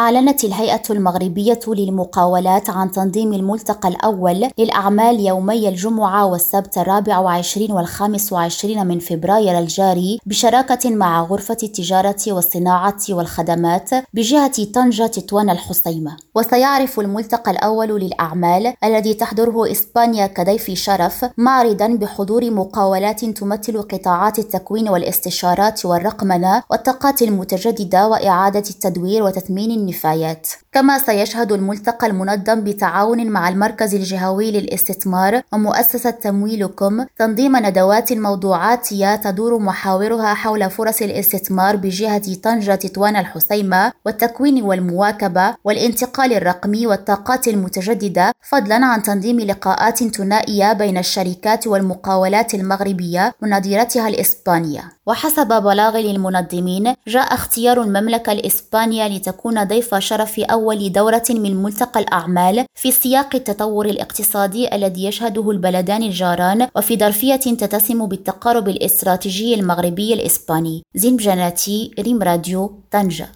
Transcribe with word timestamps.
أعلنت 0.00 0.44
الهيئة 0.44 0.82
المغربية 0.90 1.60
للمقاولات 1.68 2.70
عن 2.70 2.90
تنظيم 2.90 3.32
الملتقى 3.32 3.88
الأول 3.88 4.48
للأعمال 4.58 5.26
يومي 5.26 5.68
الجمعة 5.68 6.26
والسبت 6.26 6.78
الرابع 6.78 7.18
وعشرين 7.18 7.72
والخامس 7.72 8.32
وعشرين 8.32 8.86
من 8.86 8.98
فبراير 8.98 9.58
الجاري 9.58 10.18
بشراكة 10.26 10.90
مع 10.90 11.22
غرفة 11.22 11.56
التجارة 11.62 12.16
والصناعة 12.28 13.00
والخدمات 13.10 13.90
بجهة 14.14 14.64
طنجة 14.74 15.06
تطوان 15.06 15.50
الحصيمة. 15.50 16.16
وسيعرف 16.34 17.00
الملتقى 17.00 17.50
الأول 17.50 17.88
للأعمال 17.88 18.74
الذي 18.84 19.14
تحضره 19.14 19.70
إسبانيا 19.70 20.26
كضيف 20.26 20.70
شرف 20.70 21.26
معرضا 21.36 21.86
بحضور 21.86 22.50
مقاولات 22.50 23.24
تمثل 23.24 23.82
قطاعات 23.82 24.38
التكوين 24.38 24.88
والاستشارات 24.88 25.84
والرقمنة 25.86 26.62
والطاقات 26.70 27.22
المتجددة 27.22 28.08
وإعادة 28.08 28.64
التدوير 28.70 29.22
وتثمين 29.22 29.89
النفايات. 29.90 30.48
كما 30.72 30.98
سيشهد 30.98 31.52
الملتقى 31.52 32.06
المنظم 32.06 32.60
بتعاون 32.60 33.26
مع 33.26 33.48
المركز 33.48 33.94
الجهوي 33.94 34.50
للاستثمار 34.50 35.42
ومؤسسة 35.52 36.10
تمويلكم 36.10 37.04
تنظيم 37.18 37.56
ندوات 37.56 38.12
موضوعاتية 38.12 39.16
تدور 39.16 39.58
محاورها 39.58 40.34
حول 40.34 40.70
فرص 40.70 41.02
الاستثمار 41.02 41.76
بجهة 41.76 42.34
طنجة 42.42 42.74
تطوان 42.74 43.16
الحسيمة 43.16 43.92
والتكوين 44.06 44.62
والمواكبة 44.62 45.54
والانتقال 45.64 46.32
الرقمي 46.32 46.86
والطاقات 46.86 47.48
المتجددة 47.48 48.32
فضلا 48.50 48.86
عن 48.86 49.02
تنظيم 49.02 49.40
لقاءات 49.40 50.04
ثنائية 50.04 50.72
بين 50.72 50.98
الشركات 50.98 51.66
والمقاولات 51.66 52.54
المغربية 52.54 53.34
ونظيرتها 53.42 54.08
الإسبانية. 54.08 54.82
وحسب 55.06 55.48
بلاغ 55.48 55.98
المنظمين 55.98 56.94
جاء 57.08 57.34
اختيار 57.34 57.82
المملكة 57.82 58.32
الإسبانية 58.32 59.08
لتكون 59.08 59.64
ضيف 59.64 59.79
شرف 59.98 60.40
أول 60.40 60.92
دورة 60.92 61.22
من 61.30 61.62
ملتقى 61.62 62.00
الأعمال 62.00 62.66
في 62.74 62.90
سياق 62.90 63.34
التطور 63.34 63.86
الاقتصادي 63.86 64.74
الذي 64.74 65.04
يشهده 65.04 65.50
البلدان 65.50 66.02
الجاران 66.02 66.68
وفي 66.76 66.96
ظرفية 66.96 67.36
تتسم 67.36 68.06
بالتقارب 68.06 68.68
الاستراتيجي 68.68 69.54
المغربي 69.54 70.14
الإسباني. 70.14 70.82
زين 70.94 71.16
بجناتي 71.16 71.90
ريم 72.00 72.22
راديو 72.22 72.82
طنجة. 72.90 73.32